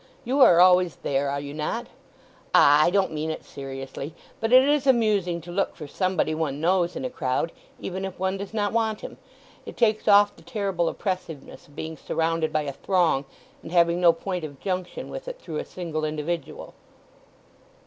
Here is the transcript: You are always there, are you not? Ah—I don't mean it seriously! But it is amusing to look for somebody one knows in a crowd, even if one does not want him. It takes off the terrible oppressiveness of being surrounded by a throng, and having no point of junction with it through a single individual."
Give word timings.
You 0.25 0.39
are 0.41 0.59
always 0.59 0.95
there, 1.03 1.29
are 1.29 1.39
you 1.39 1.53
not? 1.53 1.85
Ah—I 2.55 2.89
don't 2.89 3.13
mean 3.13 3.29
it 3.29 3.45
seriously! 3.45 4.15
But 4.39 4.51
it 4.51 4.67
is 4.67 4.87
amusing 4.87 5.41
to 5.41 5.51
look 5.51 5.75
for 5.75 5.85
somebody 5.85 6.33
one 6.33 6.59
knows 6.59 6.95
in 6.95 7.05
a 7.05 7.09
crowd, 7.11 7.51
even 7.79 8.03
if 8.03 8.17
one 8.17 8.35
does 8.37 8.51
not 8.51 8.73
want 8.73 9.01
him. 9.01 9.17
It 9.63 9.77
takes 9.77 10.07
off 10.07 10.35
the 10.35 10.41
terrible 10.41 10.89
oppressiveness 10.89 11.67
of 11.67 11.75
being 11.75 11.97
surrounded 11.97 12.51
by 12.51 12.63
a 12.63 12.73
throng, 12.73 13.25
and 13.61 13.71
having 13.71 14.01
no 14.01 14.11
point 14.11 14.43
of 14.43 14.59
junction 14.59 15.07
with 15.11 15.27
it 15.27 15.39
through 15.39 15.57
a 15.57 15.65
single 15.65 16.03
individual." 16.03 16.73